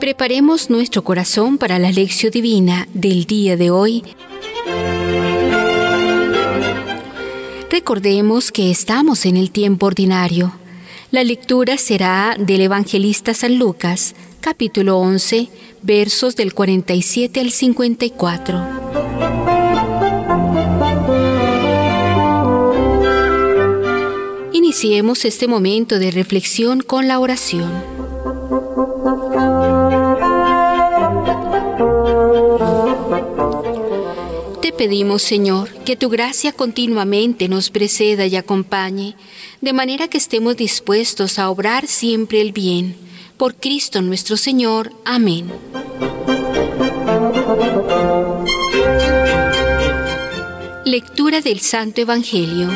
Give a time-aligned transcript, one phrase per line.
[0.00, 4.02] Preparemos nuestro corazón para la lección divina del día de hoy.
[7.70, 10.52] Recordemos que estamos en el tiempo ordinario.
[11.10, 15.48] La lectura será del evangelista San Lucas, capítulo 11,
[15.82, 19.09] versos del 47 al 54.
[24.70, 27.72] Iniciemos este momento de reflexión con la oración.
[34.62, 39.16] Te pedimos, Señor, que tu gracia continuamente nos preceda y acompañe,
[39.60, 42.94] de manera que estemos dispuestos a obrar siempre el bien.
[43.36, 44.92] Por Cristo nuestro Señor.
[45.04, 45.50] Amén.
[50.84, 52.68] Lectura del Santo Evangelio.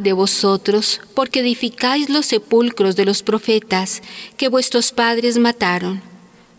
[0.00, 4.00] De vosotros, porque edificáis los sepulcros de los profetas
[4.36, 6.00] que vuestros padres mataron.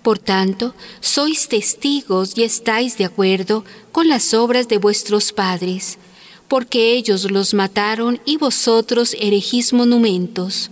[0.04, 5.98] Por tanto, sois testigos y estáis de acuerdo con las obras de vuestros padres,
[6.50, 10.70] porque ellos los mataron y vosotros erigís monumentos.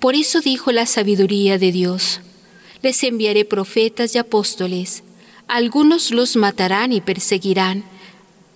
[0.00, 2.20] Por eso dijo la sabiduría de Dios,
[2.82, 5.04] les enviaré profetas y apóstoles,
[5.46, 7.84] algunos los matarán y perseguirán,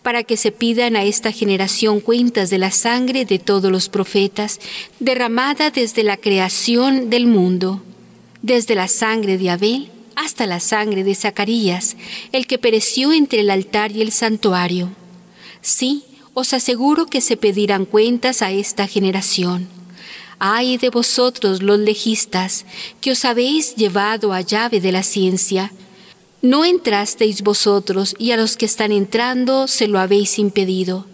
[0.03, 4.59] para que se pidan a esta generación cuentas de la sangre de todos los profetas,
[4.99, 7.83] derramada desde la creación del mundo,
[8.43, 11.97] desde la sangre de Abel hasta la sangre de Zacarías,
[12.33, 14.91] el que pereció entre el altar y el santuario.
[15.63, 16.05] Sí,
[16.35, 19.69] os aseguro que se pedirán cuentas a esta generación.
[20.39, 22.65] Ay de vosotros los legistas,
[23.01, 25.71] que os habéis llevado a llave de la ciencia,
[26.43, 31.07] no entrasteis vosotros y a los que están entrando se lo habéis impedido.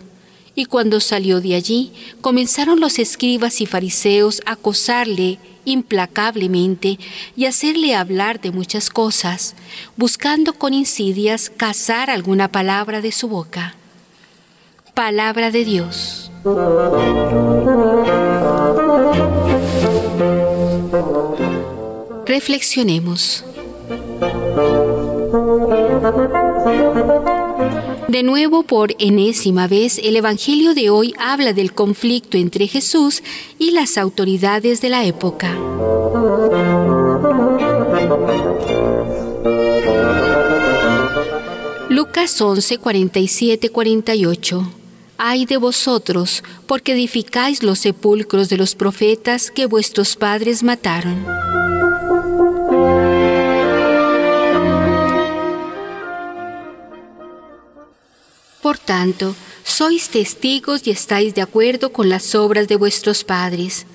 [0.55, 6.99] Y cuando salió de allí, comenzaron los escribas y fariseos a acosarle implacablemente
[7.37, 9.55] y hacerle hablar de muchas cosas,
[9.97, 13.75] buscando con insidias cazar alguna palabra de su boca.
[14.95, 16.31] Palabra de Dios.
[22.25, 23.45] Reflexionemos.
[28.09, 33.23] De nuevo, por enésima vez, el Evangelio de hoy habla del conflicto entre Jesús
[33.59, 35.53] y las autoridades de la época.
[41.89, 44.73] Lucas 11, 47, 48.
[45.19, 51.25] Ay de vosotros, porque edificáis los sepulcros de los profetas que vuestros padres mataron.
[58.67, 63.87] Por tanto, sois testigos y estáis de acuerdo con las obras de vuestros padres,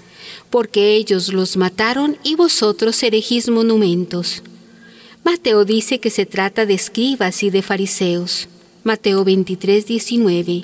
[0.49, 4.41] porque ellos los mataron y vosotros erigís monumentos.
[5.25, 8.47] Mateo dice que se trata de escribas y de fariseos.
[8.85, 10.63] Mateo 23, 19.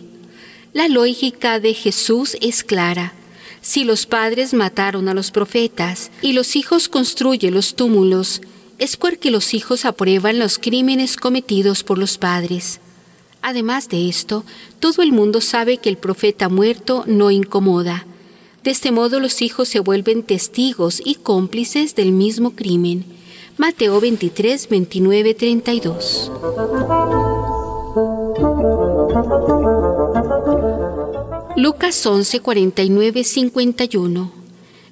[0.72, 3.13] La lógica de Jesús es clara.
[3.59, 8.39] Si los padres mataron a los profetas y los hijos construyen los túmulos,
[8.79, 12.79] es porque los hijos aprueban los crímenes cometidos por los padres.
[13.47, 14.44] Además de esto,
[14.81, 18.06] todo el mundo sabe que el profeta muerto no incomoda.
[18.62, 23.06] De este modo los hijos se vuelven testigos y cómplices del mismo crimen.
[23.56, 26.30] Mateo 23, 29, 32.
[31.56, 34.31] Lucas 11, 49, 51.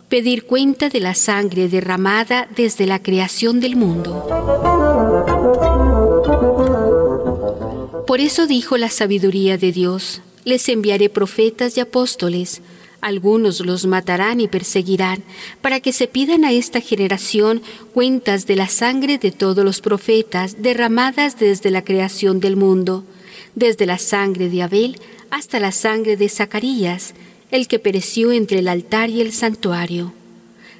[0.08, 4.75] Pedir cuenta de la sangre derramada desde la creación del mundo.
[8.16, 12.62] Por eso dijo la sabiduría de Dios, les enviaré profetas y apóstoles,
[13.02, 15.22] algunos los matarán y perseguirán,
[15.62, 17.62] para que se pidan a esta generación
[17.94, 23.03] cuentas de la sangre de todos los profetas derramadas desde la creación del mundo,
[23.53, 24.97] desde la sangre de Abel
[25.29, 27.16] hasta la sangre de Zacarías,
[27.52, 30.14] el que pereció entre el altar y el santuario.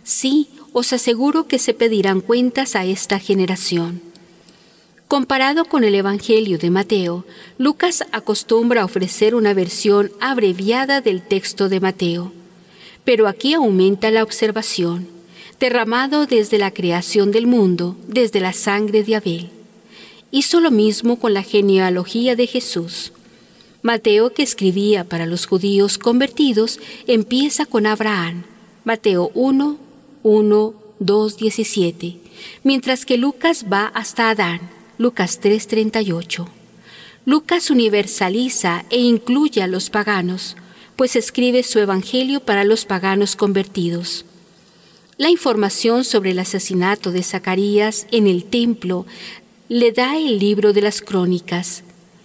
[0.06, 4.05] Sí, os aseguro que se pedirán cuentas a esta generación.
[5.08, 7.26] Comparado con el Evangelio de Mateo,
[7.60, 12.32] Lucas acostumbra ofrecer una versión abreviada del texto de Mateo.
[13.04, 15.08] Pero aquí aumenta la observación,
[15.60, 19.50] derramado desde la creación del mundo, desde la sangre de Abel.
[20.32, 23.12] Hizo lo mismo con la genealogía de Jesús.
[23.84, 28.44] Mateo, que escribía para los judíos convertidos, empieza con Abraham.
[28.84, 29.78] Mateo 1,
[30.24, 32.18] 1, 2, 17,
[32.64, 36.48] mientras que Lucas va hasta Adán Lucas 3:38.
[37.26, 40.56] Lucas universaliza e incluye a los paganos,
[40.96, 44.26] pues escribe su evangelio para los paganos convertidos.
[45.18, 49.06] La información sobre el asesinato de Zacarías en el templo
[49.68, 51.84] le da el libro de las crónicas.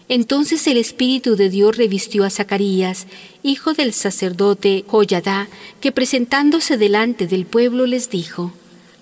[0.08, 3.06] Entonces el Espíritu de Dios revistió a Zacarías,
[3.42, 5.48] hijo del sacerdote Joyadá,
[5.80, 8.52] que presentándose delante del pueblo les dijo,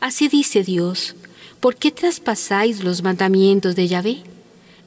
[0.00, 1.17] Así dice Dios,
[1.60, 4.19] ¿por qué traspasáis los mandamientos de Yahvé?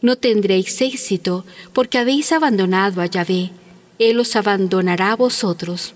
[0.01, 3.51] No tendréis éxito, porque habéis abandonado a Yahvé,
[3.99, 5.93] Él os abandonará a vosotros.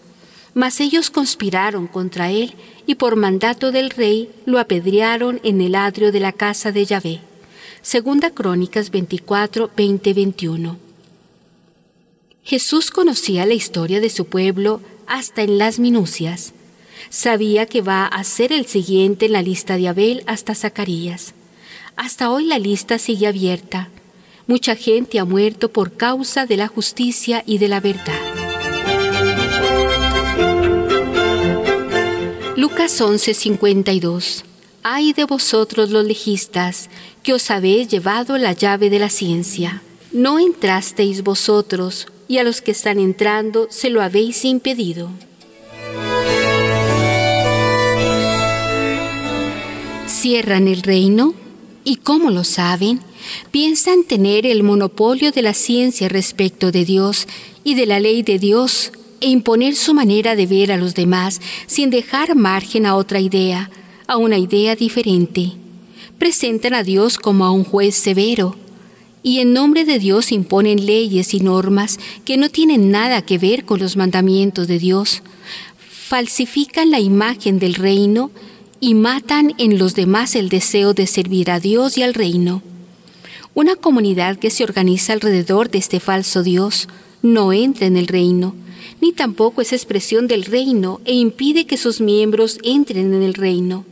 [0.54, 2.54] Mas ellos conspiraron contra él
[2.86, 7.19] y por mandato del rey lo apedrearon en el atrio de la casa de Yahvé.
[7.81, 10.77] Segunda Crónicas 24, 20, 21.
[12.44, 16.54] Jesús conocía la historia de su pueblo hasta en las minucias.
[17.09, 21.33] Sabía que va a ser el siguiente en la lista de Abel hasta Zacarías.
[21.95, 23.89] Hasta hoy la lista sigue abierta.
[24.47, 28.19] Mucha gente ha muerto por causa de la justicia y de la verdad.
[32.56, 34.44] Lucas 11:52
[34.88, 36.91] Ay de vosotros los legistas,
[37.24, 39.81] que os habéis llevado la llave de la ciencia.
[40.12, 45.09] No entrasteis vosotros, y a los que están entrando se lo habéis impedido.
[50.15, 51.35] ¿Cierran el reino?
[51.83, 53.01] ¿Y cómo lo saben?
[53.51, 57.27] Piensan tener el monopolio de la ciencia respecto de Dios
[57.65, 61.41] y de la ley de Dios e imponer su manera de ver a los demás
[61.67, 63.69] sin dejar margen a otra idea,
[64.07, 65.51] a una idea diferente.
[66.17, 68.56] Presentan a Dios como a un juez severo
[69.21, 73.65] y en nombre de Dios imponen leyes y normas que no tienen nada que ver
[73.65, 75.21] con los mandamientos de Dios.
[76.07, 78.31] Falsifican la imagen del reino
[78.86, 82.62] y matan en los demás el deseo de servir a Dios y al reino.
[83.56, 86.88] Una comunidad que se organiza alrededor de este falso Dios
[87.24, 88.54] no entra en el reino,
[89.02, 93.86] ni tampoco es expresión del reino e impide que sus miembros entren en el reino.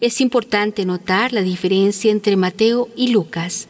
[0.00, 3.66] Es importante notar la diferencia entre Mateo y Lucas.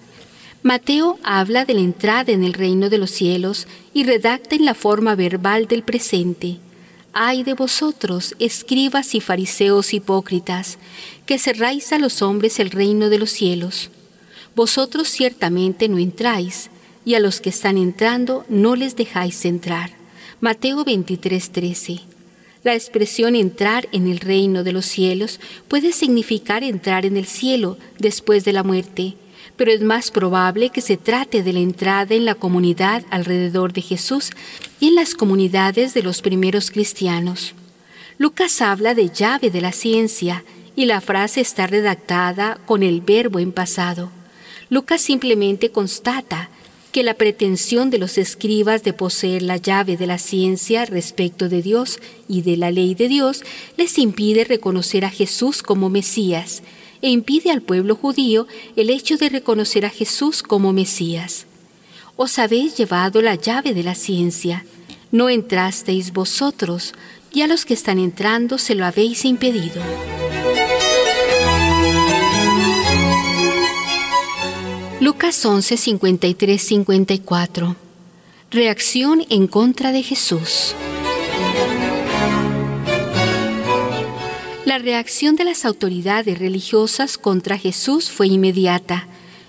[0.62, 4.74] Mateo habla de la entrada en el reino de los cielos y redacta en la
[4.74, 6.58] forma verbal del presente.
[7.14, 10.78] Ay de vosotros, escribas y fariseos hipócritas,
[11.26, 13.90] que cerráis a los hombres el reino de los cielos.
[14.56, 16.70] Vosotros ciertamente no entráis,
[17.04, 19.90] y a los que están entrando no les dejáis entrar.
[20.40, 22.00] Mateo 23:13.
[22.64, 25.38] La expresión entrar en el reino de los cielos
[25.68, 29.16] puede significar entrar en el cielo después de la muerte,
[29.56, 33.82] pero es más probable que se trate de la entrada en la comunidad alrededor de
[33.82, 34.30] Jesús
[34.80, 37.54] y en las comunidades de los primeros cristianos.
[38.18, 40.44] Lucas habla de llave de la ciencia
[40.76, 44.10] y la frase está redactada con el verbo en pasado.
[44.70, 46.48] Lucas simplemente constata
[46.92, 51.62] que la pretensión de los escribas de poseer la llave de la ciencia respecto de
[51.62, 53.42] Dios y de la ley de Dios
[53.76, 56.62] les impide reconocer a Jesús como Mesías
[57.02, 58.46] e impide al pueblo judío
[58.76, 61.46] el hecho de reconocer a Jesús como Mesías.
[62.16, 64.64] Os habéis llevado la llave de la ciencia,
[65.10, 66.94] no entrasteis vosotros,
[67.32, 69.82] y a los que están entrando se lo habéis impedido.
[75.00, 77.76] Lucas 11, 53, 54.
[78.50, 80.76] Reacción en contra de Jesús.
[84.72, 89.06] La reacción de las autoridades religiosas contra Jesús fue inmediata,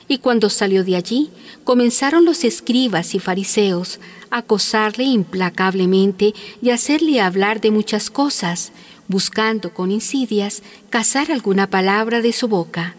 [0.09, 1.29] y cuando salió de allí,
[1.63, 4.01] comenzaron los escribas y fariseos
[4.31, 8.73] a acosarle implacablemente y hacerle hablar de muchas cosas,
[9.07, 12.97] buscando con insidias cazar alguna palabra de su boca.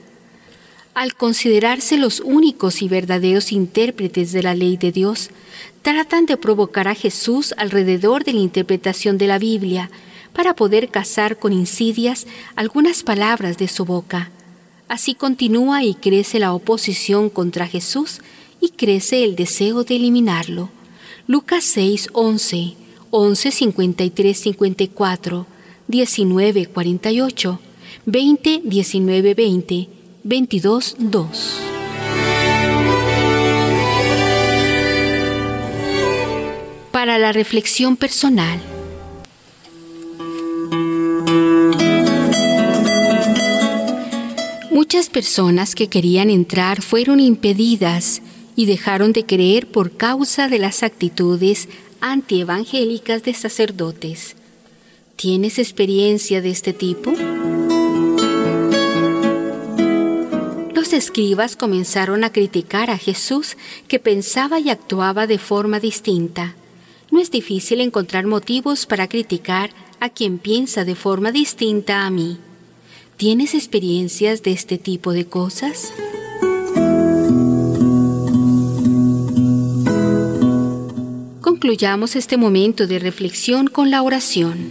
[0.94, 5.28] Al considerarse los únicos y verdaderos intérpretes de la ley de Dios,
[5.82, 9.90] tratan de provocar a Jesús alrededor de la interpretación de la Biblia
[10.34, 12.26] para poder cazar con insidias
[12.56, 14.30] algunas palabras de su boca.
[14.88, 18.20] Así continúa y crece la oposición contra Jesús
[18.60, 20.68] y crece el deseo de eliminarlo.
[21.26, 22.74] Lucas 6, 11,
[23.10, 25.46] 11, 53, 54,
[25.88, 27.60] 19, 48,
[28.06, 29.88] 20, 19, 20,
[30.24, 31.26] 22.2.
[36.90, 38.60] Para la reflexión personal.
[44.84, 48.20] Muchas personas que querían entrar fueron impedidas
[48.54, 51.70] y dejaron de creer por causa de las actitudes
[52.02, 54.36] antievangélicas de sacerdotes.
[55.16, 57.14] ¿Tienes experiencia de este tipo?
[60.74, 63.56] los escribas comenzaron a criticar a Jesús,
[63.88, 66.56] que pensaba y actuaba de forma distinta.
[67.10, 72.38] No es difícil encontrar motivos para criticar a quien piensa de forma distinta a mí.
[73.16, 75.92] ¿Tienes experiencias de este tipo de cosas?
[81.40, 84.68] Concluyamos este momento de reflexión con la oración.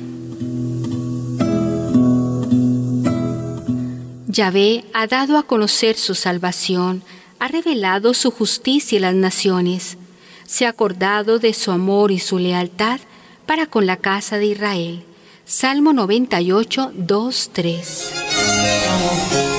[4.28, 7.02] Yahvé ha dado a conocer su salvación,
[7.40, 9.98] ha revelado su justicia a las naciones,
[10.46, 13.00] se ha acordado de su amor y su lealtad
[13.46, 15.06] para con la casa de Israel.
[15.46, 19.52] Salmo 98, 2, 3.